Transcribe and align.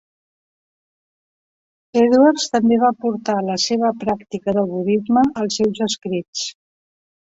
Edwards 2.01 2.47
també 2.57 2.81
va 2.87 2.91
portar 3.05 3.37
la 3.51 3.61
seva 3.67 3.95
pràctica 4.07 4.59
del 4.61 4.75
budisme 4.77 5.29
als 5.45 5.63
seus 5.63 5.89
escrits. 5.93 6.53